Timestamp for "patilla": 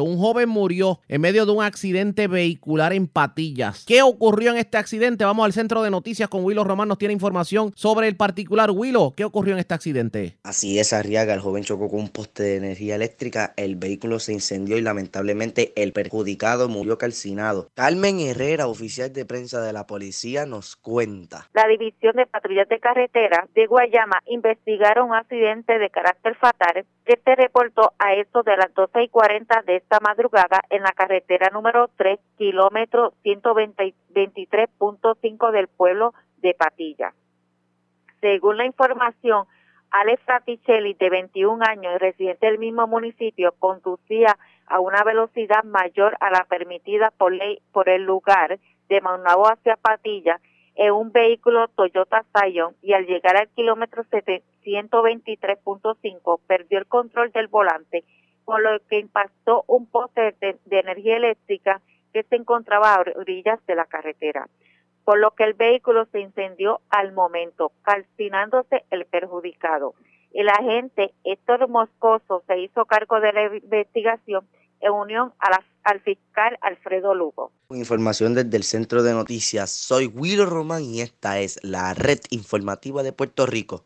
36.52-37.14, 49.76-50.38